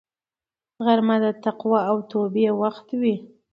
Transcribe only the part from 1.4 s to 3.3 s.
تقوا او توبې وخت وي